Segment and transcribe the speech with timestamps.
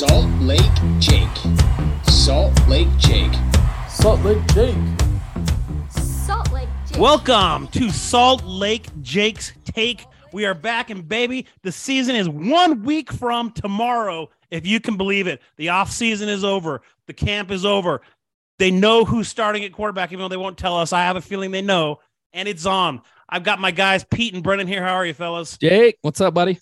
[0.00, 0.62] Salt Lake
[0.98, 1.28] Jake.
[2.04, 3.34] Salt Lake Jake.
[3.86, 4.74] Salt Lake Jake.
[5.90, 6.98] Salt Lake Jake.
[6.98, 10.06] Welcome to Salt Lake Jake's Take.
[10.32, 14.96] We are back, and baby, the season is one week from tomorrow, if you can
[14.96, 15.42] believe it.
[15.58, 18.00] The off season is over, the camp is over.
[18.58, 20.94] They know who's starting at quarterback, even though they won't tell us.
[20.94, 22.00] I have a feeling they know,
[22.32, 23.02] and it's on.
[23.28, 24.82] I've got my guys, Pete and Brennan here.
[24.82, 25.58] How are you, fellas?
[25.58, 26.58] Jake, what's up, buddy?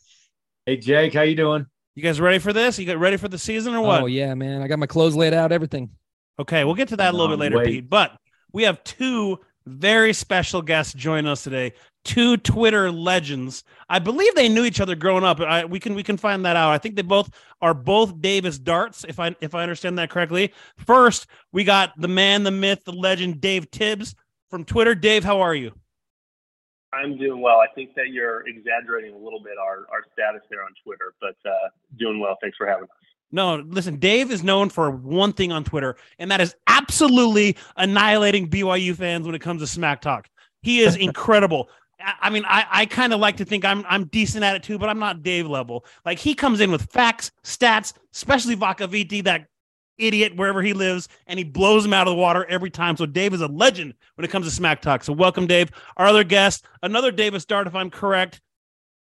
[0.67, 1.67] Hey Jake, how you doing?
[1.99, 2.79] You guys ready for this?
[2.79, 4.03] You got ready for the season or what?
[4.05, 4.63] Oh yeah, man.
[4.63, 5.91] I got my clothes laid out, everything.
[6.39, 7.67] Okay, we'll get to that a little bit later, wait.
[7.67, 7.91] Pete.
[7.91, 8.17] But
[8.53, 11.73] we have two very special guests joining us today.
[12.05, 13.65] Two Twitter legends.
[13.89, 15.41] I believe they knew each other growing up.
[15.41, 16.71] I, we can we can find that out.
[16.71, 17.31] I think they both
[17.61, 20.53] are both Davis Darts, if I if I understand that correctly.
[20.77, 24.15] First, we got the man, the myth, the legend, Dave Tibbs
[24.51, 24.95] from Twitter.
[24.95, 25.73] Dave, how are you?
[26.93, 27.59] I'm doing well.
[27.59, 31.37] I think that you're exaggerating a little bit our, our status there on Twitter, but
[31.49, 32.37] uh, doing well.
[32.41, 32.91] Thanks for having us.
[33.31, 38.49] No, listen, Dave is known for one thing on Twitter, and that is absolutely annihilating
[38.49, 40.29] BYU fans when it comes to smack talk.
[40.63, 41.69] He is incredible.
[42.01, 44.79] I mean, I, I kind of like to think I'm I'm decent at it too,
[44.79, 45.85] but I'm not Dave level.
[46.07, 49.49] Like he comes in with facts, stats, especially Vakaviti, that
[49.99, 52.97] idiot wherever he lives, and he blows him out of the water every time.
[52.97, 55.03] So Dave is a legend when it comes to smack talk.
[55.05, 55.71] So welcome, Dave.
[55.97, 58.41] Our other guest, another Davis Dart, if I'm correct.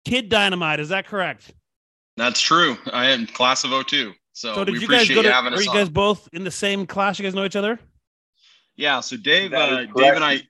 [0.05, 1.53] Kid Dynamite, is that correct?
[2.17, 2.77] That's true.
[2.93, 4.13] I am class of 02.
[4.33, 5.29] So, So did we you guys appreciate go to?
[5.29, 5.77] you having Are us you on.
[5.77, 7.19] guys both in the same class?
[7.19, 7.79] You guys know each other?
[8.77, 9.01] yeah.
[9.01, 10.41] So Dave, uh, Dave and I,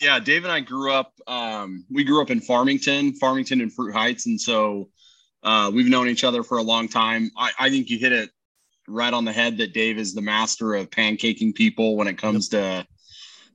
[0.00, 1.12] yeah, Dave and I grew up.
[1.26, 4.88] Um, we grew up in Farmington, Farmington and Fruit Heights, and so
[5.42, 7.30] uh, we've known each other for a long time.
[7.36, 8.30] I, I think you hit it
[8.90, 12.48] right on the head that Dave is the master of pancaking people when it comes
[12.50, 12.86] to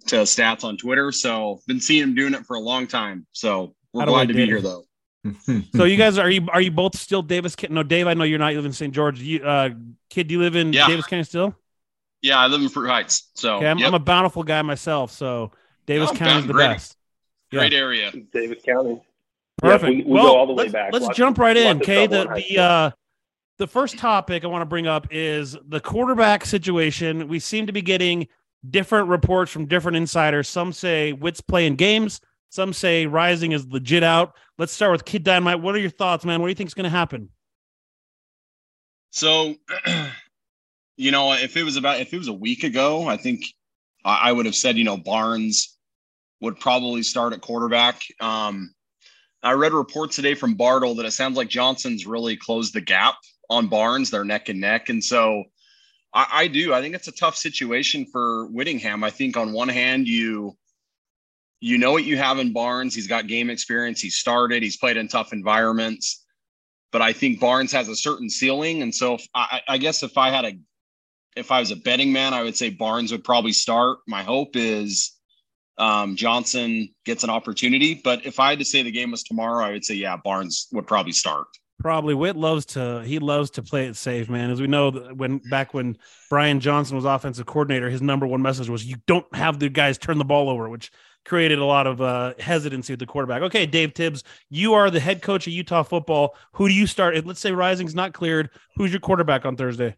[0.07, 1.11] to stats on Twitter.
[1.11, 3.25] So been seeing him doing it for a long time.
[3.31, 4.83] So we're How do I glad to be did here though.
[5.75, 7.55] So you guys are you are you both still Davis?
[7.69, 8.05] No, Dave.
[8.07, 8.49] I know you're not.
[8.49, 8.93] You live in St.
[8.93, 9.19] George.
[9.19, 9.69] You, uh,
[10.09, 10.87] kid, do you live in Yeah.
[10.87, 11.55] Davis County still?
[12.21, 13.31] Yeah, I live in Fruit Heights.
[13.35, 15.51] So Okay, I'm, yep, I'm a bountiful guy myself, so
[15.87, 16.67] Davis Oh, County is the great.
[16.67, 16.95] best.
[17.51, 18.11] great area.
[18.33, 19.01] Davis County.
[19.57, 19.83] Perfect.
[19.91, 20.93] Yeah, we- we well, go all the way let's, back.
[20.93, 21.77] let's Lots jump right in.
[21.77, 22.91] Okay, the the uh,
[23.57, 27.27] the first topic I want to bring up is the quarterback situation.
[27.27, 28.27] We seem to be getting
[28.69, 30.49] different reports from different insiders.
[30.49, 32.19] Some say Witt's playing games.
[32.49, 34.33] Some say Rising is legit out.
[34.57, 35.61] Let's start with Kid Dynamite.
[35.61, 36.41] What are your thoughts, man?
[36.41, 37.29] What do you think is going to happen?
[39.11, 39.55] So,
[40.97, 43.45] you know, if it was about if it was a week ago, I think
[44.03, 45.77] I, would have said, you know, Barnes
[46.41, 48.01] would probably start at quarterback.
[48.19, 48.73] Um,
[49.41, 53.15] I read reports today from Bartle that it sounds like Johnson's really closed the gap
[53.49, 54.11] on Barnes.
[54.11, 55.45] They're neck and neck, and so
[56.13, 56.73] I, I do.
[56.73, 59.03] I think it's a tough situation for Whittingham.
[59.03, 60.57] I think on one hand, you
[61.61, 62.93] you know what you have in Barnes.
[62.93, 64.01] He's got game experience.
[64.01, 64.61] He's started.
[64.61, 66.25] He's played in tough environments
[66.95, 68.81] but I think Barnes has a certain ceiling.
[68.81, 70.53] And so I, I guess if I had a,
[71.35, 73.97] if I was a betting man, I would say Barnes would probably start.
[74.07, 75.11] My hope is
[75.77, 77.99] um, Johnson gets an opportunity.
[78.01, 80.69] But if I had to say the game was tomorrow, I would say, yeah, Barnes
[80.71, 81.47] would probably start.
[81.85, 84.49] Probably Witt loves to he loves to play it safe, man.
[84.49, 85.99] As we know, when back when
[86.31, 89.99] Brian Johnson was offensive coordinator, his number one message was you don't have the guys
[89.99, 90.91] turn the ball over, which
[91.25, 93.43] created a lot of uh, hesitancy with the quarterback.
[93.43, 96.35] Okay, Dave Tibbs, you are the head coach of Utah football.
[96.53, 97.23] Who do you start?
[97.23, 98.49] Let's say Rising's not cleared.
[98.77, 99.95] Who's your quarterback on Thursday?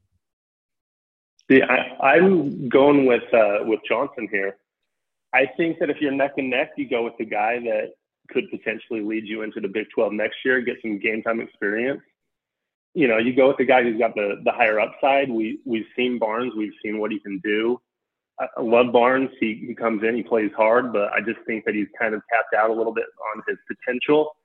[1.50, 4.58] See, I, I'm going with uh, with Johnson here.
[5.34, 7.94] I think that if you're neck and neck, you go with the guy that
[8.30, 12.02] could potentially lead you into the Big 12 next year, get some game time experience.
[12.94, 15.30] You know, you go with the guy who's got the the higher upside.
[15.30, 17.80] We we've seen Barnes, we've seen what he can do.
[18.40, 19.32] I love Barnes.
[19.40, 22.22] He, he comes in, he plays hard, but I just think that he's kind of
[22.32, 23.06] tapped out a little bit
[23.36, 24.36] on his potential.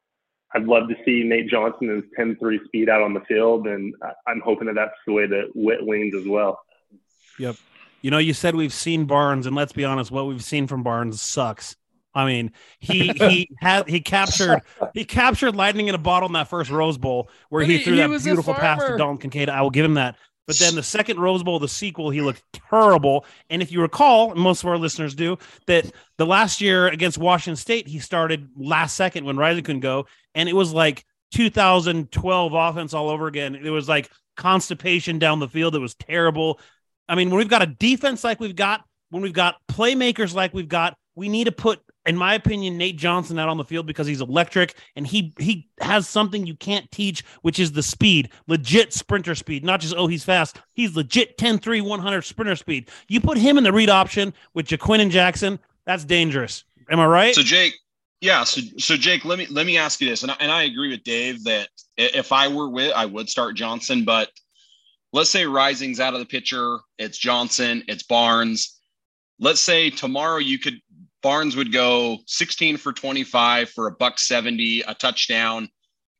[0.54, 3.94] I'd love to see Nate Johnson and his 10-3 speed out on the field, and
[4.26, 6.60] I'm hoping that that's the way that Witt leans as well.
[7.38, 7.56] Yep.
[8.02, 10.82] You know, you said we've seen Barnes, and let's be honest, what we've seen from
[10.82, 11.76] Barnes sucks.
[12.14, 14.60] I mean, he he had he captured
[14.94, 17.94] he captured lightning in a bottle in that first Rose Bowl where he, he- threw
[17.94, 18.96] he that beautiful pass to.
[18.96, 19.48] Dalton Kincaid.
[19.48, 20.16] I will give him that.
[20.46, 23.24] But then the second Rose Bowl, the sequel, he looked terrible.
[23.48, 25.38] And if you recall, most of our listeners do,
[25.68, 30.06] that the last year against Washington State, he started last second when Rising couldn't go,
[30.34, 33.54] and it was like 2012 offense all over again.
[33.54, 35.74] It was like constipation down the field.
[35.74, 36.60] It was terrible.
[37.08, 40.52] I mean, when we've got a defense like we've got, when we've got playmakers like
[40.54, 43.86] we've got, we need to put, in my opinion, Nate Johnson out on the field
[43.86, 48.30] because he's electric and he he has something you can't teach, which is the speed,
[48.48, 50.58] legit sprinter speed, not just oh he's fast.
[50.74, 52.90] He's legit 10-3, 100 sprinter speed.
[53.08, 56.64] You put him in the read option with Ja'Quinden Jackson, that's dangerous.
[56.90, 57.34] Am I right?
[57.34, 57.74] So Jake,
[58.20, 58.44] yeah.
[58.44, 60.90] So so Jake, let me let me ask you this, and I, and I agree
[60.90, 64.30] with Dave that if I were with, I would start Johnson, but
[65.12, 68.78] let's say Rising's out of the picture, it's Johnson, it's Barnes.
[69.38, 70.80] Let's say tomorrow you could
[71.22, 75.68] Barnes would go 16 for 25 for a buck 70, a touchdown.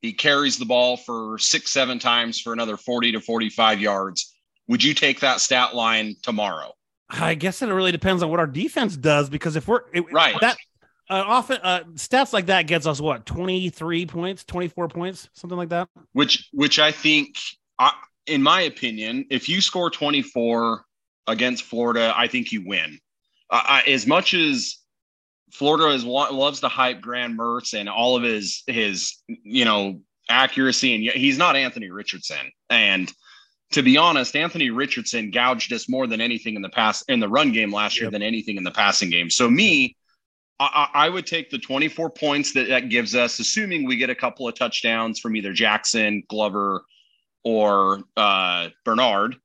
[0.00, 4.34] He carries the ball for six, seven times for another 40 to 45 yards.
[4.69, 6.72] Would you take that stat line tomorrow?
[7.10, 10.34] I guess it really depends on what our defense does because if we're it, Right.
[10.40, 10.56] that
[11.10, 15.69] uh, often uh, stats like that gets us what 23 points, 24 points, something like
[15.69, 15.88] that.
[16.12, 17.37] Which, which I think,
[17.78, 17.93] I,
[18.26, 20.84] in my opinion, if you score 24
[21.26, 22.99] against Florida, I think you win.
[23.50, 24.78] Uh, I, as much as
[25.52, 30.94] Florida is loves to hype Graham Mertz and all of his his you know accuracy,
[30.94, 32.50] and he's not Anthony Richardson.
[32.70, 33.12] And
[33.72, 37.28] to be honest, Anthony Richardson gouged us more than anything in the pass in the
[37.28, 38.12] run game last year Yep.
[38.12, 39.31] than anything in the passing game.
[39.31, 39.96] So me,
[40.58, 44.10] I, I I would take the 24 points that that gives us, assuming we get
[44.10, 46.82] a couple of touchdowns from either Jackson, Glover,
[47.44, 49.37] or uh, Bernard.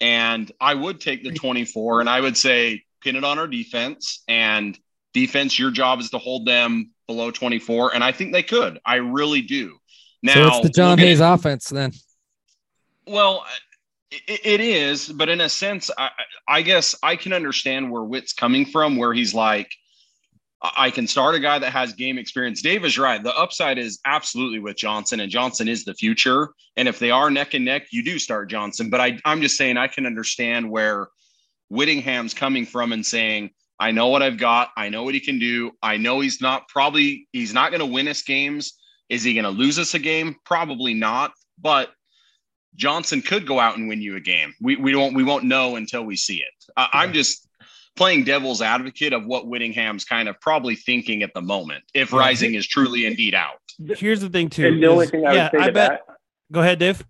[0.00, 4.22] And I would take the 24 and I would say pin it on our defense.
[4.28, 4.78] And
[5.14, 7.94] defense, your job is to hold them below 24.
[7.94, 8.78] And I think they could.
[8.84, 9.78] I really do.
[10.22, 11.92] Now, so it's the John look at- Hayes offense then.
[13.06, 13.44] well,
[14.10, 16.10] it, it is, but in a sense, I,
[16.46, 19.70] I guess I can understand where Witt's coming from, where he's like,
[20.62, 22.62] I I can start a guy that has game experience.
[22.62, 23.22] Dave is right.
[23.22, 26.50] The upside is absolutely with Johnson, and Johnson is the future.
[26.76, 28.88] And if they are neck and neck, you do start Johnson.
[28.88, 31.08] But I, I'm just saying I can understand where
[31.68, 34.70] Whittingham's coming from and saying, I know what I've got.
[34.76, 35.72] I know what he can do.
[35.82, 38.74] I know he's not probably he's not going to win us games.
[39.08, 40.36] Is he going to lose us a game?
[40.44, 41.32] Probably not.
[41.60, 41.90] But
[42.76, 44.54] Johnson could go out and win you a game.
[44.60, 46.72] We we won't we won't know until we see it.
[46.76, 47.48] I, I'm just
[47.96, 51.84] playing devil's advocate of what Whittingham's kind of probably thinking at the moment.
[51.94, 53.56] If Rising is truly indeed out,
[53.98, 54.66] Here's the thing too.
[54.66, 55.90] And the only is- thing I yeah, would say I to bet.
[55.90, 56.00] that,
[56.52, 57.04] Go ahead, Dave.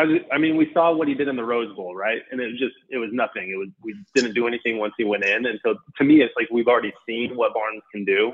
[0.00, 2.22] I, I mean, we saw what he did in the Rose Bowl, right?
[2.30, 3.50] And it was just, it was nothing.
[3.50, 5.46] It was, we didn't do anything once he went in.
[5.46, 8.32] And so to me, it's like we've already seen what Barnes can do.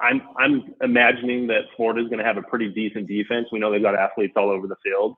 [0.00, 3.48] I'm, I'm imagining that Florida's going to have a pretty decent defense.
[3.50, 5.16] We know they've got athletes all over the field.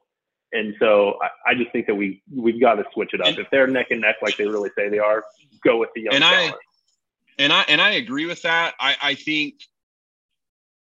[0.53, 3.29] And so I, I just think that we, we've got to switch it up.
[3.29, 5.25] And- if they're neck and neck like they really say they are,
[5.63, 6.55] go with the young And I-
[7.39, 8.75] and I and I agree with that.
[8.79, 9.55] I, I think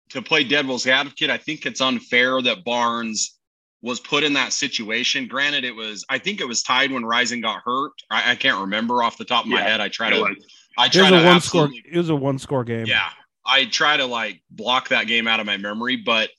[0.09, 3.39] to play devil's advocate, I think it's unfair that Barnes
[3.83, 5.27] was put in that situation.
[5.27, 7.93] Granted, it was I think it was tied when Rising got hurt.
[8.11, 9.81] I, I can't remember off the top of my Yeah, head.
[9.81, 10.37] I try to was.
[10.79, 11.71] I It was try a one score.
[11.91, 12.87] It was a one score game.
[12.87, 13.11] yeah.
[13.47, 16.31] I try to like block that game out of my memory, but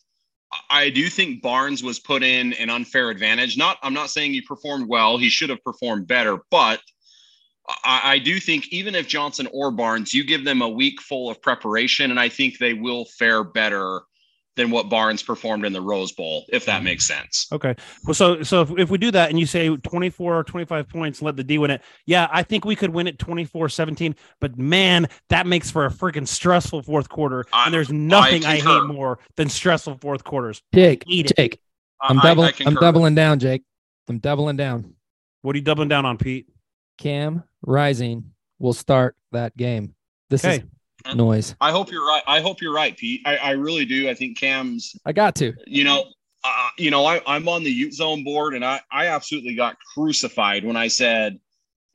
[0.69, 3.57] I do think Barnes was put in an unfair advantage.
[3.57, 5.17] Not, I'm not saying he performed well.
[5.17, 6.81] He should have performed better, but
[7.83, 11.29] I, I do think even if Johnson or Barnes, you give them a week full
[11.29, 14.01] of preparation, and I think they will fare better
[14.61, 17.47] than what Barnes performed in the Rose Bowl, if that makes sense.
[17.51, 17.75] Okay.
[18.05, 21.19] Well, so so if, if we do that and you say 24 or 25 points
[21.19, 24.15] and let the D win it, yeah, I think we could win it 24 17.
[24.39, 27.45] But man, that makes for a freaking stressful fourth quarter.
[27.51, 28.79] I- and there's nothing I, concur.
[28.81, 30.61] hate more than stressful fourth quarters.
[30.73, 31.31] Jake, Eat.
[31.35, 31.59] Jake,
[32.01, 32.53] I'm I- I doubling.
[32.65, 33.63] I'm doubling down, Jake.
[34.07, 34.93] I'm doubling down.
[35.41, 36.47] What are you doubling down on, Pete?
[36.97, 39.95] Cam Rising will start that game.
[40.29, 40.57] This Okay.
[40.57, 40.63] is
[41.15, 41.55] noise.
[41.61, 42.23] I hope you're right.
[42.27, 43.21] I hope you're right, Pete.
[43.25, 44.09] I, I really do.
[44.09, 45.53] I think Cam's I got to.
[45.65, 46.05] you know,
[46.43, 49.77] uh, you know, I, I'm on the Ute Zone board, and I, I absolutely got
[49.93, 51.39] crucified when I said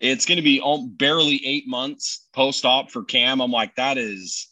[0.01, 0.63] it's going to be
[0.97, 3.41] barely eight months post op for Cam.
[3.41, 4.49] I'm like, that is.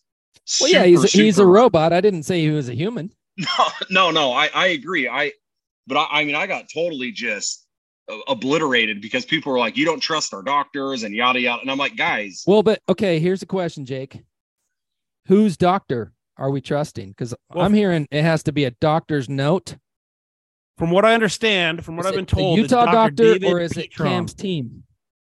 [0.60, 1.92] Well, yeah, he's super, he's a robot.
[1.92, 3.10] I didn't say he was a human.
[3.36, 3.46] No,
[3.90, 4.32] no, no.
[4.32, 5.08] I, I agree.
[5.08, 5.32] I,
[5.86, 7.64] but I, I mean, I got totally just
[8.28, 11.78] obliterated because people were like, you don't trust our doctors and yada yada, and I'm
[11.78, 14.22] like, guys, Well, but okay, here's a question, Jake.
[15.26, 17.10] Whose doctor are we trusting?
[17.10, 19.76] Because Well, I'm hearing it has to be a doctor's note.
[20.76, 22.92] From what I understand, from what Is I've been told, Utah Dr.
[22.94, 24.82] doctor David or is it Cam's team?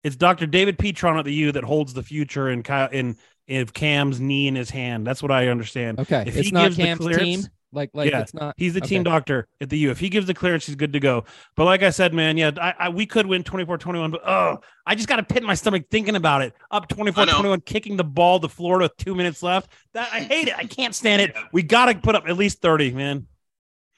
[0.04, 0.46] It's Dr.
[0.46, 4.48] David Petron at the U that holds the future in Kyle in if Cam's knee
[4.48, 5.06] in his hand.
[5.06, 6.00] That's what I understand.
[6.00, 7.52] Okay, If it's he not gives the Cam's clearance- team.
[7.74, 8.54] Like, like Yeah, it's not.
[8.58, 9.92] He's the team doctor at the U.
[9.92, 11.26] If he gives the clearance, he's good to go.
[11.56, 14.96] But like I said, man, yeah, I, I we could win 24-21, but oh, I
[14.96, 16.54] just got a pit in my stomach thinking about it.
[16.72, 19.72] Up 24-21, kicking the ball to Florida with two minutes left.
[19.94, 20.56] That I hate it.
[20.58, 21.36] I can't stand it.
[21.52, 23.28] We gotta put up at least 30, man.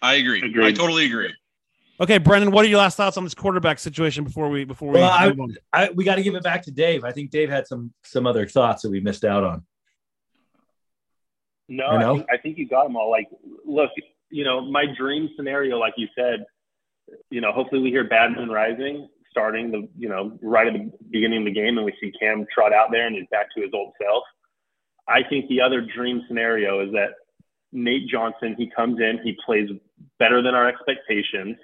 [0.02, 0.42] I agree.
[0.64, 1.34] I totally agree.
[2.00, 5.00] Okay, Brennan, what are your last thoughts on this quarterback situation before we before we
[5.00, 5.34] Well, I-
[5.72, 7.06] I, we got to give it back to Dave.
[7.06, 9.64] I think Dave had some some other thoughts that we missed out on.
[11.68, 12.16] No, I, no?
[12.16, 13.10] think, I think you got them all.
[13.10, 13.28] Like,
[13.66, 13.90] look,
[14.30, 16.46] you know, my dream scenario, like you said,
[17.30, 20.92] you know, hopefully we hear Bad Moon Rising starting the, you know, right at the
[21.10, 23.62] beginning of the game, and we see Cam trot out there and he's back to
[23.62, 24.24] his old self.
[25.08, 27.10] I think the other dream scenario is that
[27.72, 29.70] Nate Johnson, he comes in, he plays
[30.18, 31.58] better than our expectations.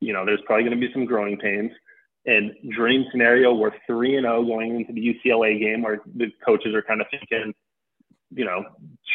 [0.00, 1.72] You know, there's probably going to be some growing pains.
[2.26, 6.74] And dream scenario, we're three and zero going into the UCLA game, where the coaches
[6.74, 7.54] are kind of thinking,
[8.30, 8.64] you know,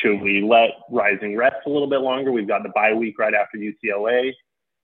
[0.01, 2.31] should we let Rising rest a little bit longer?
[2.31, 4.31] We've got the bye week right after UCLA.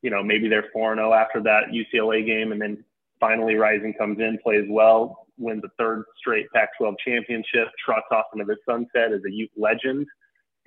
[0.02, 2.84] You know, maybe they're four and zero after that UCLA game, and then
[3.20, 8.46] finally Rising comes in, plays well, wins the third straight Pac-12 championship, trots off into
[8.46, 10.06] the sunset as a youth legend,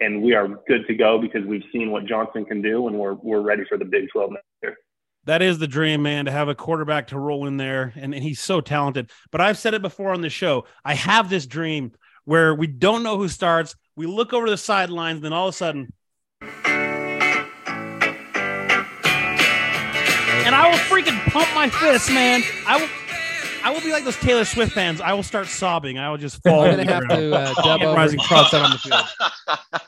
[0.00, 3.14] and we are good to go because we've seen what Johnson can do, and we're
[3.14, 4.76] we're ready for the Big 12 next year.
[5.24, 7.92] That is the dream, man, to have a quarterback to roll in there.
[7.94, 9.10] And, and he's so talented.
[9.30, 10.64] But I've said it before on the show.
[10.82, 11.92] I have this dream
[12.24, 13.74] where we don't know who starts.
[13.96, 15.92] We look over the sidelines, and then all of a sudden,
[20.44, 22.42] and I will freaking pump my fist, man.
[22.66, 22.88] I will.
[23.62, 25.02] I will be like those Taylor Swift fans.
[25.02, 25.98] I will start sobbing.
[25.98, 26.62] I will just fall.
[26.62, 27.20] I'm gonna the have ground.
[27.20, 27.94] to uh, dub over.
[27.94, 29.04] rising cross out on the field.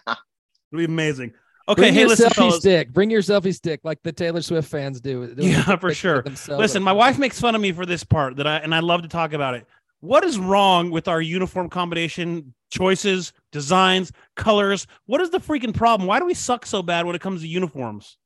[0.06, 1.32] It'll be amazing.
[1.68, 2.56] Okay, Bring hey, your listen, selfie fellas.
[2.56, 2.92] stick.
[2.92, 5.26] Bring your selfie stick, like the Taylor Swift fans do.
[5.34, 6.22] They'll Yeah, for sure.
[6.48, 9.02] Listen, my wife makes fun of me for this part that I and I love
[9.02, 9.66] to talk about it.
[10.02, 14.88] What is wrong with our uniform combination choices, designs, colors?
[15.06, 16.08] What is the freaking problem?
[16.08, 18.18] Why do we suck so bad when it comes to uniforms?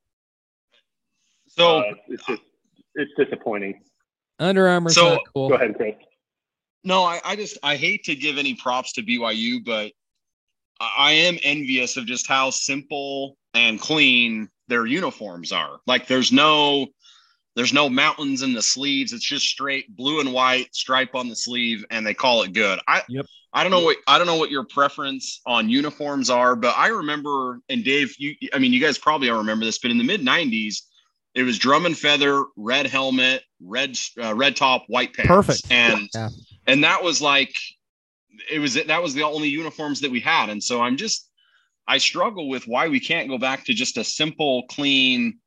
[1.47, 2.41] So Uh, it's just
[2.95, 3.83] it's disappointing.
[4.39, 5.51] Under Armour's So- not cool.
[5.51, 5.95] Go ahead, Chris.
[6.83, 9.93] No, I, I just I hate to give any props to BYU, but
[10.81, 15.81] I, I am envious of just how simple and clean their uniforms are.
[15.87, 16.87] Like there's no
[17.57, 19.13] there's no mountains in the sleeves.
[19.13, 22.79] It's just straight blue and white stripe on the sleeve, and they call it good.
[22.87, 23.27] I Yep.
[23.53, 26.89] I don't know what I don't know what your preference on uniforms are, but I
[26.89, 30.05] remember and Dave, you I mean you guys probably all remember this, but in the
[30.05, 30.83] mid '90s,
[31.35, 35.67] it was drum and feather, red helmet, red uh, red top, white pants, Perfect.
[35.71, 36.29] and Yeah.
[36.67, 37.57] and that was like
[38.51, 41.31] it was that was the only uniforms that we had and so i'm just
[41.89, 45.39] i struggle with why we can't go back to just a simple clean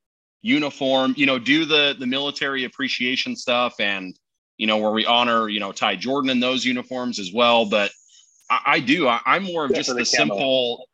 [0.42, 4.18] uniform you know do the the military appreciation stuff and
[4.58, 7.66] you know where we honor you know ty jordan in those uniforms as well.
[7.66, 7.92] But
[8.50, 9.08] i, I do.
[9.08, 10.88] I, i'm more of just Definitely the simple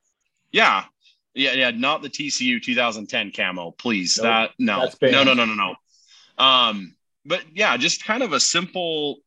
[0.52, 0.86] yeah.
[1.34, 3.72] Yeah yeah not the tcu 2010 camo.
[3.72, 4.90] Please Nope, that no.
[5.02, 5.75] No no no no no.
[6.44, 9.18] Um but yeah just kind of a simple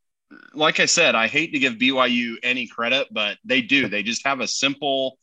[0.52, 3.88] like I said, I hate to give BYU any credit, but they do.
[3.88, 5.18] They just have a simple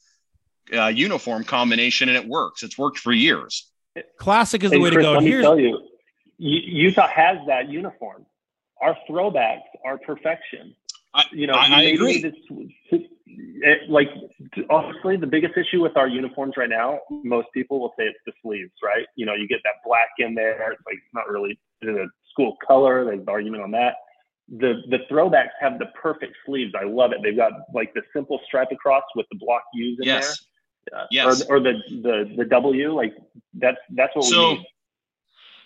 [0.74, 2.64] uh, uniform combination and it works.
[2.64, 3.72] It's worked for years.
[4.18, 5.14] Classic is the And way Chris, to go.
[5.14, 5.80] let me Here's tell you,
[6.38, 8.26] Utah has that uniform.
[8.82, 10.76] Our throwbacks are perfection.
[11.14, 12.16] I- you know, I- I agree.
[12.16, 12.28] need to
[12.92, 13.02] s-
[13.64, 14.10] it- like
[14.70, 18.34] honestly, the biggest issue with our uniforms right now, most people will say it's the
[18.42, 19.08] sleeves, right?
[19.16, 20.72] You know, you get that black in there.
[20.74, 23.06] It's like it's not really the school color.
[23.06, 23.96] There's an argument on that.
[24.50, 26.74] The the throwbacks have the perfect sleeves.
[26.76, 27.20] I love it.
[27.24, 30.46] They've got like the simple stripe across with the block U's in Yes.
[30.92, 31.00] there.
[31.02, 31.44] Uh, Yes.
[31.50, 32.94] Or, or the, the the W.
[32.94, 33.16] Like
[33.60, 34.66] that's that's what So, we need.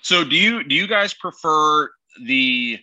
[0.01, 1.89] so do you do you guys prefer
[2.25, 2.79] the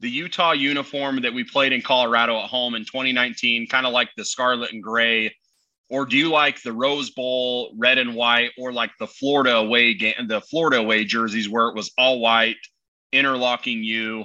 [0.00, 4.10] the Utah uniform that we played in Colorado at home in 2019, kind of like
[4.16, 5.34] the scarlet and gray,
[5.88, 9.94] or do you like the Rose Bowl red and white, or like the Florida away
[9.94, 12.56] game, the Florida away jerseys where it was all white,
[13.12, 14.24] interlocking U?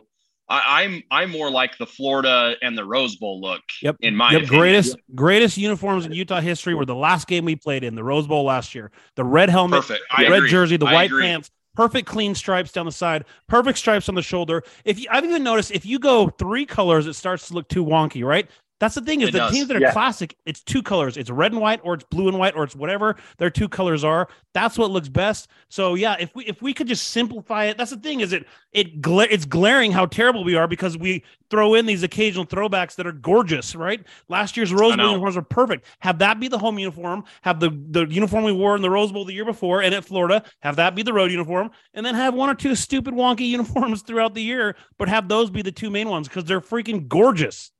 [0.49, 3.61] I, I'm I'm more like the Florida and the Rose Bowl look.
[3.81, 3.97] Yep.
[4.01, 4.59] in my Yep, opinion.
[4.59, 8.27] greatest greatest uniforms in Utah history were the last game we played in the Rose
[8.27, 8.91] Bowl last year.
[9.15, 10.03] The red helmet, Perfect.
[10.11, 10.49] I red agree.
[10.49, 11.23] jersey, the I white agree.
[11.23, 14.63] pants, perfect clean stripes down the side, perfect stripes on the shoulder.
[14.83, 17.85] If you, I've even noticed if you go three colors, it starts to look too
[17.85, 18.49] wonky, right?
[18.81, 19.51] That's the thing is It the does.
[19.53, 19.91] teams that are Yeah.
[19.93, 21.15] classic, it's two colors.
[21.15, 24.03] It's red and white, or it's blue and white, or it's whatever their two colors
[24.03, 24.27] are.
[24.55, 25.49] That's what looks best.
[25.69, 28.47] So yeah, if we if we could just simplify it, that's the thing is it
[28.73, 32.95] it gla- it's glaring how terrible we are because we throw in these occasional throwbacks
[32.95, 34.01] that are gorgeous, right?
[34.29, 35.85] Last year's Rose Bowl uniforms are perfect.
[35.99, 37.23] Have that be the home uniform.
[37.43, 40.03] Have the the uniform we wore in the Rose Bowl the year before and at
[40.05, 40.43] Florida.
[40.61, 44.01] Have that be the road uniform, and then have one or two stupid wonky uniforms
[44.01, 47.71] throughout the year, but have those be the two main ones because they're freaking gorgeous.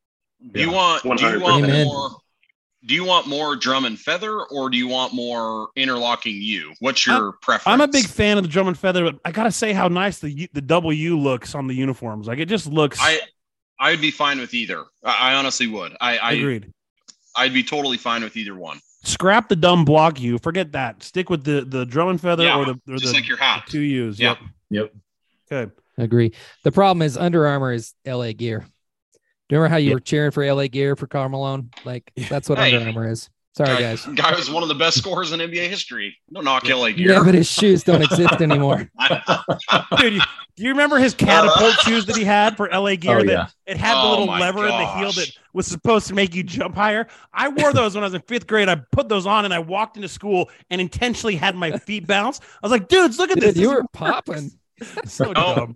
[0.52, 1.86] Do you want do you want Amen.
[1.86, 2.10] more
[2.86, 6.74] do you want more drum and feather or do you want more interlocking U?
[6.80, 7.68] What's your preference?
[7.68, 10.18] I'm a big fan of the drum and feather, but I gotta say how nice
[10.20, 12.28] the U- the W looks on the uniforms.
[12.28, 12.98] Like it just looks.
[13.00, 13.20] I
[13.80, 14.84] I'd be fine with either.
[15.04, 15.96] I, I honestly would.
[16.02, 16.72] I, I agreed.
[17.36, 18.80] I'd be totally fine with either one.
[19.04, 20.38] Scrap the dumb block U.
[20.40, 21.04] Forget that.
[21.04, 23.38] Stick with the the drum and feather Yeah, or the or Just the, like your
[23.38, 23.64] hat.
[23.66, 24.20] the two U's.
[24.20, 24.30] Yeah.
[24.30, 24.40] Yep.
[24.70, 24.94] Yep.
[25.52, 25.72] Okay.
[25.98, 26.34] Agree.
[26.64, 28.66] The problem is Under Armour is LA gear.
[29.52, 29.94] Do you remember how you Yeah.
[29.96, 31.72] were cheering for LA gear for Karl Malone?
[31.84, 32.74] Like that's what Hey.
[32.74, 33.30] Under Armour is.
[33.58, 34.06] Sorry, guy, guys.
[34.06, 36.16] Guy was one of the best scorers in NBA history.
[36.32, 37.12] Don't knock LA Gear.
[37.12, 38.90] Yeah, but his shoes don't exist anymore.
[39.98, 40.22] Dude, you,
[40.56, 41.82] do you remember his catapult uh-huh.
[41.90, 43.18] shoes that he had for LA gear?
[43.18, 43.48] Oh, that yeah.
[43.66, 46.34] it had the Oh, little my lever in the heel that was supposed to make
[46.34, 47.08] you jump higher.
[47.34, 48.70] I wore those when I was in fifth grade.
[48.70, 52.40] I put those on and I walked into school and intentionally had my feet bounce.
[52.40, 53.58] I was like, dudes, look at Dude, this.
[53.58, 54.52] you This were works." popping.
[55.08, 55.34] So No.
[55.34, 55.76] dumb.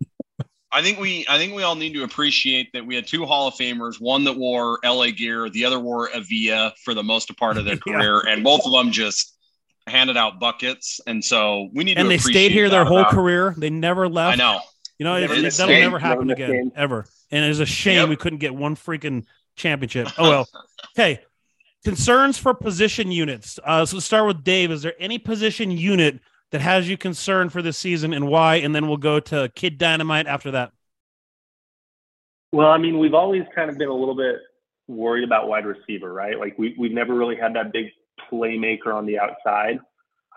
[0.75, 3.47] I think we I think we all need to appreciate that we had two Hall
[3.47, 7.57] of Famers, one that wore LA gear, the other wore Avia for the most part
[7.57, 7.93] of their Yeah.
[7.93, 9.33] career, and both of them just
[9.87, 10.99] handed out buckets.
[11.07, 13.55] And so we need to And they appreciate stayed here their that whole about- career.
[13.57, 14.33] They never left.
[14.33, 14.59] I know.
[14.99, 15.81] You know, Never it, that'll game.
[15.81, 16.71] never happen Never again, game.
[16.75, 17.05] ever.
[17.31, 18.09] And it's a shame Yep.
[18.09, 20.07] we couldn't get one freaking championship.
[20.17, 20.47] Oh well.
[20.97, 21.19] Okay.
[21.83, 23.59] Concerns for position units.
[23.63, 24.71] Uh, so let's start with Dave.
[24.71, 26.19] Is there any position unit
[26.51, 28.55] that has you concerned for this season and why?
[28.55, 30.71] And then we'll go to Kid Dynamite after that.
[32.51, 34.37] Well, I mean, we've always kind of been a little bit
[34.87, 36.39] worried about wide receiver, right?
[36.39, 37.87] Like we we've never really had that big
[38.31, 39.79] playmaker on the outside.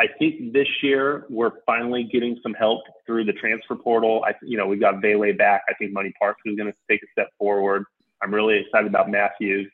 [0.00, 4.24] I think this year we're finally getting some help through the transfer portal.
[4.24, 5.62] I, you know, we've got Vele back.
[5.68, 7.84] I think Money Parks is going to take a step forward.
[8.22, 9.70] I'm really excited about Matthews.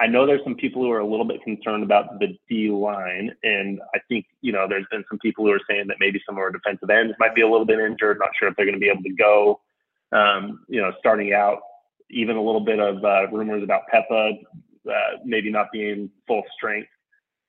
[0.00, 3.32] I know there's some people who are a little bit concerned about the D line,
[3.42, 6.36] and I think you know there's been some people who are saying that maybe some
[6.36, 8.18] of our defensive ends might be a little bit injured.
[8.18, 9.60] Not sure if they're going to be able to go.
[10.12, 11.60] Um, you know, starting out,
[12.08, 14.32] even a little bit of uh, rumors about Peppa
[14.88, 16.88] uh, maybe not being full strength,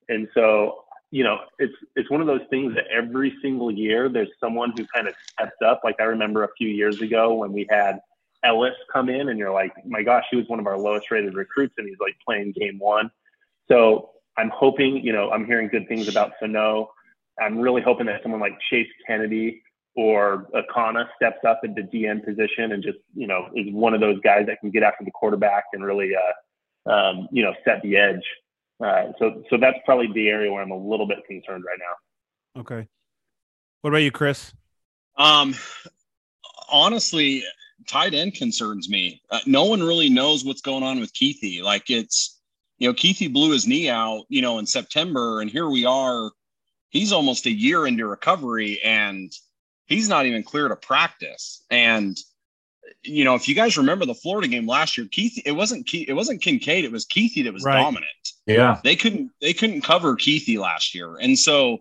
[0.08, 4.28] and so you know it's it's one of those things that every single year there's
[4.38, 5.80] someone who kind of steps up.
[5.84, 8.00] Like I remember a few years ago when we had
[8.44, 11.34] Ellis come in, and you're like, my gosh, he was one of our lowest rated
[11.34, 13.10] recruits, and he's like playing game one.
[13.68, 16.90] So I'm hoping, you know, I'm hearing good things about Sano.
[17.40, 19.62] I'm really hoping that someone like Chase Kennedy
[19.94, 24.00] or Akana steps up at the DN position and just, you know, is one of
[24.00, 27.82] those guys that can get after the quarterback and really, uh, um, you know, set
[27.82, 28.22] the edge.
[28.82, 32.60] Uh, so, so that's probably the area where I'm a little bit concerned right now.
[32.60, 32.88] Okay.
[33.82, 34.52] What about you, Chris?
[35.16, 35.54] Um,
[36.70, 37.44] honestly,
[37.86, 39.20] tight end concerns me.
[39.30, 41.62] Uh, no one really knows what's going on with Kuithe.
[41.62, 42.40] Like it's,
[42.78, 46.30] you know, Kuithe blew his knee out, you know, in September, and here we are.
[46.90, 49.32] He's almost a year into recovery, and
[49.86, 51.64] he's not even clear to practice.
[51.70, 52.16] And
[53.04, 56.08] you know, if you guys remember the Florida game last year, Keith, it wasn't Keith,
[56.08, 57.80] it wasn't Kincaid, it was Kuithe that was Right.
[57.80, 58.06] dominant
[58.46, 58.80] Yeah.
[58.84, 61.78] they couldn't they couldn't cover Kuithe last year, and so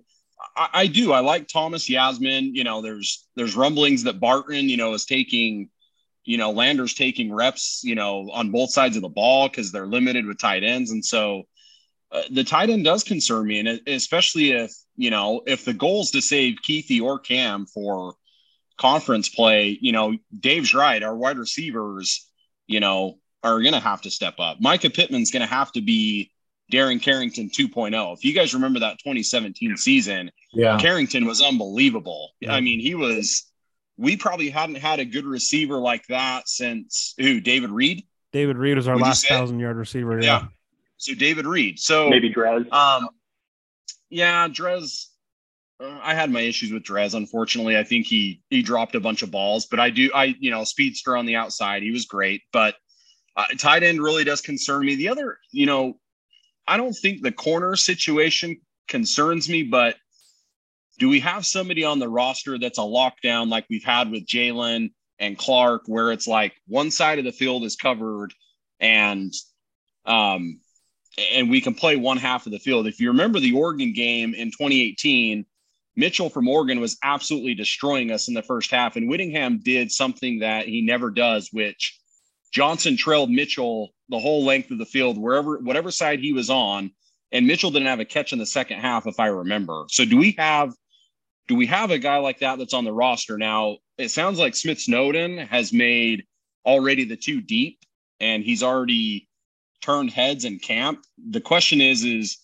[0.56, 2.54] I, I do I like Thomas Yassmin.
[2.54, 5.70] You know, there's there's rumblings that Barton, you know, is taking,
[6.24, 9.88] you know, Lander's taking reps, you know, on both sides of the ball because they're
[9.88, 11.44] limited with tight ends, and so
[12.12, 16.02] uh, the tight end does concern me, and especially if you know if the goal
[16.02, 18.16] is to save Kuithe or Cam for
[18.78, 21.04] conference play, you know, Dave's right.
[21.04, 22.28] Our wide receivers,
[22.68, 24.58] you know, are going to have to step up.
[24.60, 26.32] Micah Pittman's going to have to be
[26.72, 28.14] Darren Carrington 2.0.
[28.14, 30.78] If you guys remember that 2017 season, Yeah.
[30.80, 32.32] Carrington was unbelievable.
[32.40, 32.54] Yeah.
[32.54, 33.51] I mean, he was.
[34.02, 37.40] We probably hadn't had a good receiver like that since who?
[37.40, 38.04] David Reed.
[38.34, 40.20] David Reed was our Would last thousand yard receiver.
[40.20, 40.42] Yeah.
[40.42, 40.46] Yeah.
[40.98, 41.80] So David Reed.
[41.80, 42.72] So Maybe Drez.
[42.74, 43.10] um,
[44.10, 45.06] yeah, Drez.
[45.80, 47.14] Uh, I had my issues with Drez.
[47.14, 50.50] Unfortunately, I think he he dropped a bunch of balls, but I do I you
[50.50, 51.84] know speedster on the outside.
[51.84, 52.76] He was great, but
[53.36, 54.96] uh, tight end really does concern me.
[54.96, 56.00] The other, you know,
[56.68, 59.96] I don't think the corner situation concerns me, but
[61.02, 64.92] do we have somebody on the roster that's a lockdown like we've had with Jalen
[65.18, 68.36] and Clark, where it's like one side of the field is covered
[68.80, 69.34] and
[70.06, 70.60] um
[71.34, 72.86] and we can play one half of the field.
[72.86, 75.44] If you remember the Oregon game in 2018,
[75.96, 80.40] Mitchell from Oregon was absolutely destroying us in the first half, and Whittingham did something
[80.40, 82.00] that he never does, which
[82.54, 86.92] Johnson trailed Mitchell the whole length of the field, wherever, whatever side he was on,
[87.32, 89.86] and Mitchell didn't have a catch in the second half, if I remember.
[89.90, 90.74] So, do we have,
[91.52, 93.76] do we have a guy like that that's on the roster now?
[93.98, 96.24] It sounds like Smith Snowden has made
[96.66, 97.80] already the two deep,
[98.22, 99.28] and he's already
[99.82, 101.04] turned heads in camp.
[101.18, 102.38] The question is, is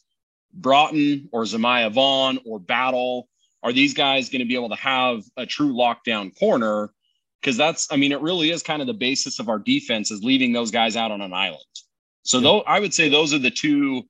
[0.54, 3.30] Broughton or Zemaiah Vaughn or Battle,
[3.64, 6.92] are these guys going to be able to have a true lockdown corner?
[7.40, 10.22] Because that's, I mean, it really is kind of the basis of our defense is
[10.22, 11.64] leaving those guys out on an island.
[12.24, 14.04] So though I would say those are the two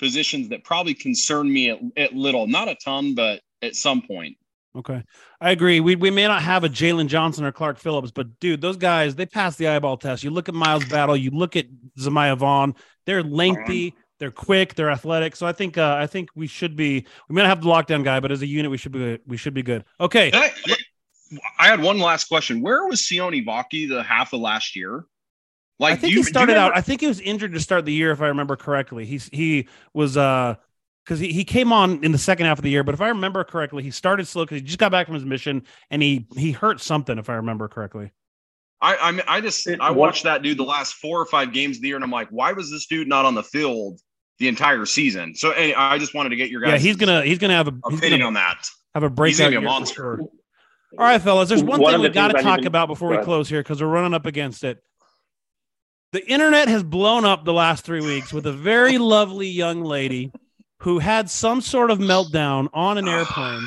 [0.00, 4.36] positions that probably concern me at, at little, not a ton, but at some point.
[4.76, 5.02] Okay.
[5.40, 5.80] I agree.
[5.80, 9.16] We, we may not have a Jaylon Johnson or Clark Phillips, but dude, those guys,
[9.16, 10.22] they pass the eyeball test.
[10.22, 11.66] You look at Miles Battle, you look at
[11.98, 15.34] Zemaiah Vaughn, they're lengthy, they're quick, they're athletic.
[15.34, 18.04] So I think uh, I think we should be we may not have the lockdown
[18.04, 19.84] guy, but as a unit, we should be we should be good.
[19.98, 20.30] Okay.
[20.32, 20.52] I,
[21.58, 22.60] I had one last question.
[22.60, 25.04] Where was Sione Vaki the half of last year?
[25.78, 26.76] Like, I think you, he started out.
[26.76, 29.06] I think he was injured to start the year, if I remember correctly.
[29.06, 30.56] He's he was uh
[31.04, 33.08] because he, he came on in the second half of the year, but if I
[33.08, 36.26] remember correctly, he started slow because he just got back from his mission and he
[36.36, 38.12] he hurt something, if I remember correctly.
[38.82, 41.26] I, I mean, I just It- I what- watched that dude the last four or
[41.26, 43.42] five games of the year, and I'm like, why was this dude not on the
[43.42, 44.00] field
[44.38, 45.34] the entire season?
[45.34, 46.72] So hey, I just wanted to get your guys.
[46.72, 48.66] Yeah, he's gonna he's gonna have a he's opinion gonna on that.
[48.94, 49.94] have a He's gonna be a monster.
[49.94, 50.20] sure.
[50.98, 51.48] All right, fellas.
[51.48, 53.62] There's one One thing we got to talk even- about before Go we close here
[53.62, 54.82] because we're running up against it.
[56.12, 60.32] The internet has blown up the last three weeks with a very lovely young lady
[60.80, 63.62] who had some sort of meltdown on an airplane.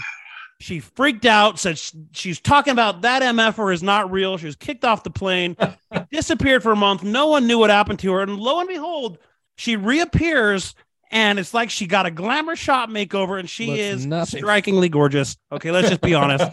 [0.59, 4.37] She freaked out, said sh- she's talking about that MFer is not real.
[4.37, 5.57] She was kicked off the plane,
[6.11, 7.03] disappeared for a month.
[7.03, 8.21] No one knew what happened to her.
[8.21, 9.17] And lo and behold,
[9.57, 10.73] she reappears
[11.11, 14.39] and it's like she got a glamour shot makeover and she Looks is nothing.
[14.39, 15.37] strikingly gorgeous.
[15.51, 16.49] Okay, let's just be honest.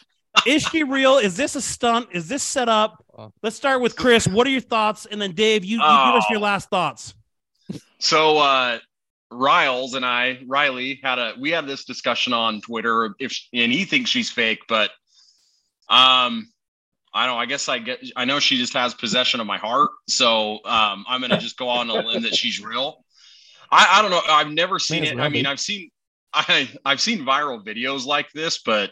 [0.46, 1.18] is she real?
[1.18, 2.08] Is this a stunt?
[2.12, 3.02] Is this set up?
[3.16, 3.32] Oh.
[3.42, 4.26] Let's start with Chris.
[4.28, 5.06] What are your thoughts?
[5.06, 6.32] And then Dave, you, you give us Oh.
[6.32, 7.14] your last thoughts.
[8.00, 8.78] So uh
[9.32, 13.84] Riles and I, Riley, had a we had this discussion on Twitter if and he
[13.84, 14.90] thinks she's fake, but
[15.88, 16.48] um
[17.14, 17.38] I don't.
[17.38, 19.90] I guess I get I know she just has possession of my heart.
[20.08, 23.04] So um I'm gonna just go on a limb that she's real.
[23.70, 24.20] I, I don't know.
[24.28, 25.18] I've never seen it.
[25.18, 25.46] I mean.
[25.46, 25.90] I've seen
[26.32, 28.90] I I've seen viral videos like this, but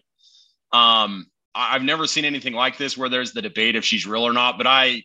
[0.73, 4.33] um I've never seen anything like this where there's the debate if she's real or
[4.33, 4.59] not.
[4.59, 5.03] But I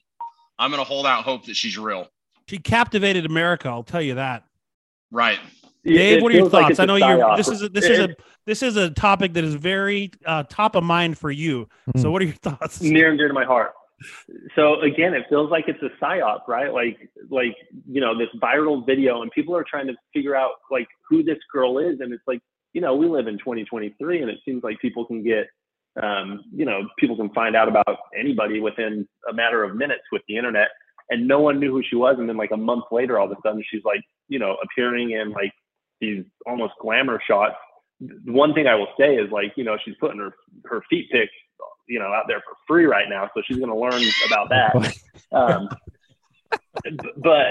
[0.59, 2.07] I'm gonna hold out hope that she's real.
[2.47, 3.69] She captivated America.
[3.69, 4.43] I'll tell you that.
[5.11, 5.39] Right.
[5.83, 6.71] Dave, It what are your feels like thoughts?
[6.71, 7.37] it's I a know you're.
[7.37, 8.15] This is a, this is a
[8.45, 11.67] this is a topic that is very uh, top of mind for you.
[11.93, 12.01] Hmm.
[12.01, 12.81] So, what are your thoughts?
[12.81, 13.73] near and dear to my heart.
[14.55, 16.73] So again, it feels like it's a psyop, right?
[16.73, 17.55] Like, like
[17.89, 21.37] you know, this viral video, and people are trying to figure out like who this
[21.51, 22.41] girl is, and it's like,
[22.73, 25.47] you know, we live in 2023, and it seems like people can get,
[26.01, 30.23] um, you know, people can find out about anybody within a matter of minutes with
[30.27, 30.69] the internet,
[31.09, 33.31] and no one knew who she was, and then like a month later, all of
[33.31, 35.51] a sudden, she's like, you know, appearing in like
[36.01, 37.55] these almost glamour shots.
[37.99, 40.33] The one thing I will say is like, you know, she's putting her
[40.65, 41.31] her feet pics
[41.87, 44.97] you know out there for free right now so she's going to learn about that
[45.31, 45.69] um,
[47.17, 47.45] but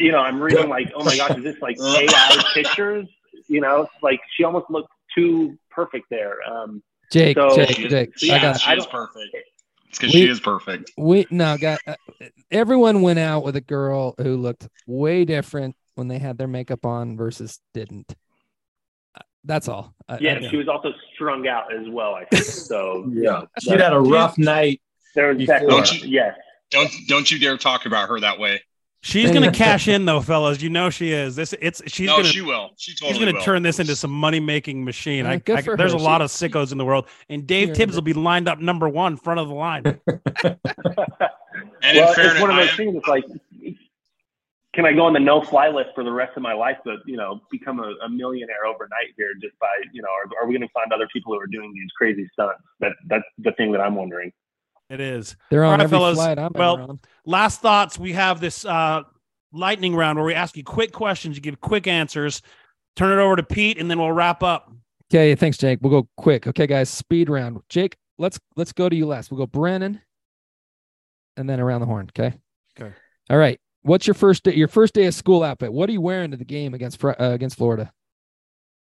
[0.00, 3.06] you know i'm reading like oh my gosh is this like ai pictures
[3.48, 7.90] you know like she almost looked too perfect there um, Jake, So- Jake, She is-
[7.90, 8.10] Jake.
[8.22, 9.36] Yeah, I got she I is don't- perfect.
[9.90, 10.92] It's because she is perfect.
[10.96, 11.94] we no got uh,
[12.50, 16.86] everyone went out with a girl who looked way different when they had their makeup
[16.86, 18.14] on versus didn't.
[19.16, 19.92] Uh, That's all.
[20.08, 23.42] I- yeah I- she was also strung out as well i think so Yeah.
[23.60, 24.80] She'd had a rough night.
[25.14, 25.58] there's Before.
[25.68, 26.36] Don't you- yes
[26.70, 28.62] Don't don't you dare talk about her that way.
[29.02, 30.60] She's going to cash in though, fellas.
[30.60, 31.34] You know she is.
[31.34, 32.70] This it's she's no, going to she will.
[32.76, 33.42] She She's going to will.
[33.42, 35.24] turn this into some money making machine.
[35.24, 35.98] Yeah, I, good I- for there's her.
[35.98, 38.58] a lot of sickos in the world, and Dave Yeah, Tibbs will be lined up
[38.58, 39.84] number one, front of the line.
[41.82, 43.24] And well in fairness, it's one of those things it's like
[44.72, 46.96] can i go on the no fly list for the rest of my life but
[47.06, 50.54] you know become a, a millionaire overnight here just by you know are, are we
[50.54, 53.72] going to find other people who are doing these crazy stunts that that's the thing
[53.72, 54.30] that i'm wondering
[54.90, 55.36] It is.
[55.50, 56.16] They're All on right, every fellas.
[56.16, 57.00] flight I'm Well, ever on.
[57.24, 57.96] Last thoughts.
[57.98, 59.02] We have this uh,
[59.52, 61.36] lightning round where we ask you quick questions.
[61.36, 62.42] You give quick answers.
[62.96, 64.70] Turn it over to Pete, and then we'll wrap up.
[65.12, 65.78] Okay, thanks, Jake.
[65.80, 66.48] We'll go quick.
[66.48, 67.60] Okay, guys, speed round.
[67.68, 69.30] Jake, let's let's go to you last.
[69.30, 70.00] We'll go Brennan,
[71.36, 72.10] and then around the horn.
[72.10, 72.34] Okay.
[72.78, 72.92] Okay.
[73.30, 73.60] All right.
[73.82, 74.54] What's your first day?
[74.54, 75.72] Your first day of school outfit?
[75.72, 77.92] What are you wearing to the game against uh, against Florida?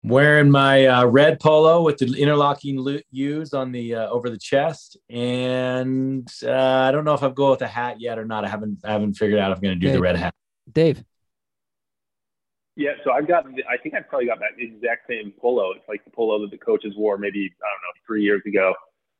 [0.07, 4.37] Wearing my uh, red polo with the interlocking lu- U's on the uh, over the
[4.37, 8.45] chest, and uh, I don't know if I've go with a hat yet or not.
[8.45, 9.95] I haven't I haven't figured out if I'm going to do Okay.
[9.97, 10.33] the red hat.
[10.71, 11.03] Dave.
[12.77, 13.45] Yeah, so I've got.
[13.69, 15.71] I think I've probably got that exact same polo.
[15.71, 18.73] It's like the polo that the coaches wore maybe I don't know three years ago.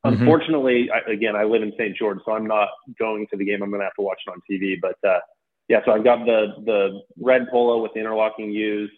[0.06, 0.20] Mhm.
[0.20, 1.98] Unfortunately, I, again, I live in St.
[1.98, 3.62] George, so I'm not going to the game.
[3.62, 4.80] I'm going to have to watch it on TV.
[4.80, 5.20] But uh,
[5.68, 8.92] yeah, so I've got the the red polo with the interlocking U's.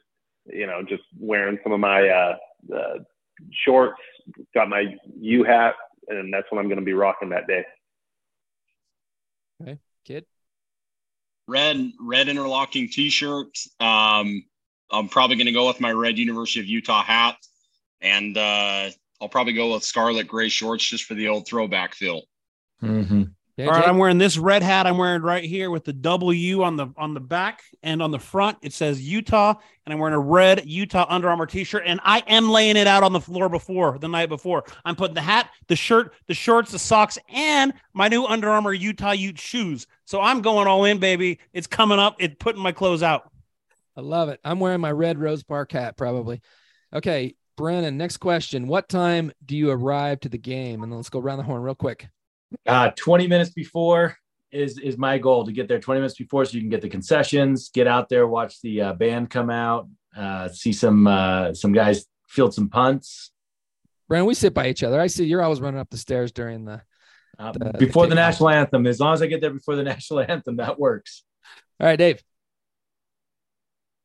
[0.52, 2.38] You know, just wearing some of my uh,
[2.76, 3.00] uh,
[3.52, 4.00] shorts.
[4.54, 5.76] Got my U hat,
[6.08, 7.66] and that's what I'm going to be rocking that day.
[9.62, 10.26] Okay, kid.
[11.48, 13.58] red red interlocking t-shirt.
[13.80, 14.44] Um,
[14.92, 17.38] I'm probably going to go with my red University of Utah hat,
[18.02, 18.90] and uh,
[19.22, 22.24] I'll probably go with scarlet gray shorts just for the old throwback feel.
[22.82, 23.34] Mhm.
[23.68, 23.88] All right, Jake?
[23.88, 24.88] I'm wearing this red hat.
[24.88, 28.20] I'm wearing right here with the W on the on the back and on the
[28.20, 28.58] front.
[28.62, 31.84] It says Utah, and I'm wearing a red Utah Under Armour T-shirt.
[31.86, 34.64] And I am laying it out on the floor before the night before.
[34.86, 38.74] I'm putting the hat, the shirt, the shorts, the socks, and my new Under Armour
[38.74, 39.88] Utah Ute shoes.
[40.06, 41.40] So I'm going all in, baby.
[41.54, 42.16] It's coming up.
[42.20, 43.32] It's putting my clothes out.
[43.98, 44.40] I love it.
[44.46, 46.42] I'm wearing my red Rose Park hat, probably.
[46.94, 47.98] Okay, Brennan.
[47.98, 48.68] Next question.
[48.68, 50.84] What time do you arrive to the game?
[50.84, 52.08] And let's go around the horn real quick.
[52.66, 54.18] Uh, 20 minutes before
[54.52, 56.90] is is my goal to get there 20 minutes before so you can get the
[56.90, 61.72] concessions, get out there, watch the uh, band come out, uh, see some uh, some
[61.72, 63.32] guys field some punts.
[64.08, 65.00] Brennan, we sit by each other.
[65.00, 66.82] I see you're always running up the stairs during the.
[67.38, 69.84] Uh, The- before the the national anthem, as long as I get there before the
[69.94, 71.24] national anthem, that works.
[71.80, 72.22] All right, Dave.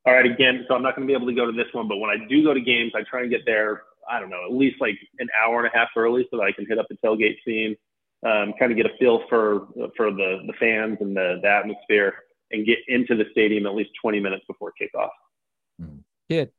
[0.07, 1.89] All right, again, so I'm not going to be able to go to this one,
[1.89, 4.45] but when I do go to games, I try and get there I don't know,
[4.45, 6.87] at least like an hour and a half early so that I can hit up
[6.89, 7.77] the tailgate scene,
[8.25, 12.15] um, kind of get a feel for for the the fans and the, the atmosphere,
[12.51, 15.11] and get into the stadium at least 20 minutes before kickoff.
[16.29, 16.51] Kid.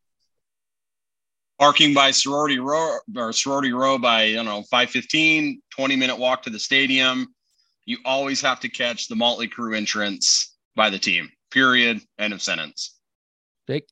[1.58, 6.43] Parking by sorority row or sorority row by I don't know 515, 20 minute walk
[6.43, 7.28] to the stadium.
[7.86, 11.30] You always have to catch the Mötley Crüe entrance by the team.
[11.51, 12.01] Period.
[12.19, 12.97] End of sentence.
[13.67, 13.88] Jake.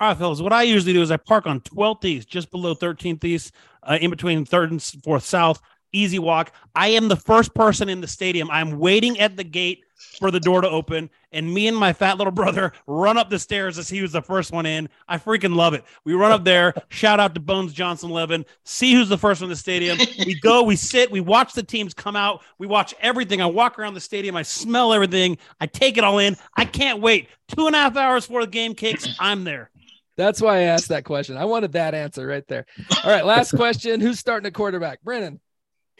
[0.00, 0.40] All right, fellas.
[0.40, 3.98] What I usually do is I park on 12th East, just below 13th East, uh,
[4.00, 5.60] in between 3rd and 4th South.
[5.92, 6.52] Easy walk.
[6.74, 8.50] I am the first person in the stadium.
[8.50, 9.84] I'm waiting at the gate
[10.18, 13.38] for the door to open, and me and my fat little brother run up the
[13.38, 14.88] stairs as he was the first one in.
[15.08, 15.84] I freaking love it.
[16.04, 16.74] We run up there.
[16.88, 18.44] shout out to Bones Johnson Levin.
[18.64, 19.98] See who's the first one in the stadium.
[20.24, 20.62] We go.
[20.62, 21.10] We sit.
[21.10, 22.42] We watch the teams come out.
[22.58, 23.40] We watch everything.
[23.40, 24.36] I walk around the stadium.
[24.36, 25.38] I smell everything.
[25.60, 26.36] I take it all in.
[26.56, 27.28] I can't wait.
[27.48, 29.08] Two and a half hours before the game kicks.
[29.18, 29.70] I'm there.
[30.16, 31.36] That's why I asked that question.
[31.36, 32.66] I wanted that answer right there.
[33.04, 34.00] All right, last question.
[34.00, 35.00] Who's starting a quarterback?
[35.02, 35.38] Brennan,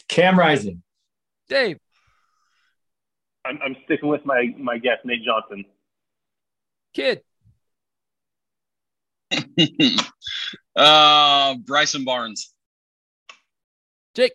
[0.09, 0.83] Cam Rising.
[1.49, 1.79] Dave,
[3.45, 5.65] I'm, I'm sticking with my my guess, Nate Johnson.
[6.95, 7.23] Kid,
[10.77, 12.53] uh, Bryson Barnes.
[14.15, 14.33] Jake,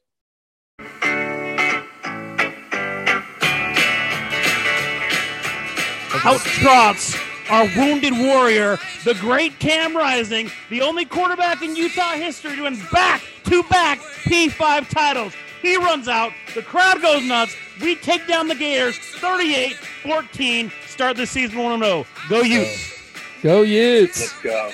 [6.26, 7.18] Out trots
[7.50, 12.80] our wounded warrior, the great Cam Rising, the only quarterback in Utah history to win
[12.92, 15.34] back to back P5 titles.
[15.64, 17.56] He runs out, the crowd goes nuts.
[17.82, 22.06] We take down the Gators 38 14, start the season 1 0.
[22.30, 22.94] Go Utes.
[23.42, 24.20] go Utes.
[24.20, 24.72] Let's go.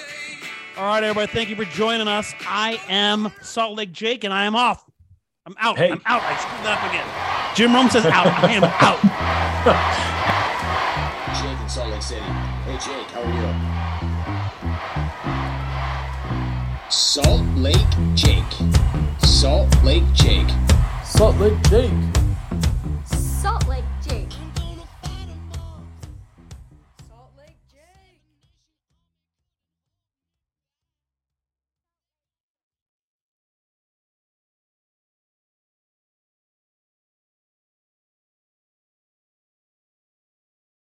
[0.78, 2.34] All right, everybody, thank you for joining us.
[2.41, 4.84] I am Salt Lake Jake, and I am off.
[5.45, 5.78] I'm out.
[5.78, 5.91] Hey.
[5.91, 6.23] I'm out.
[6.23, 7.56] I screwed that up again.
[7.56, 8.28] Jim Rome says out.
[8.28, 8.99] I am out.
[11.41, 12.21] Jake in Salt Lake City.
[12.21, 13.88] Hey Jake, how are you?
[17.12, 17.76] Salt Lake
[18.13, 18.43] Jake.
[19.24, 20.48] Salt Lake Jake.
[21.04, 22.29] Salt Lake Jake.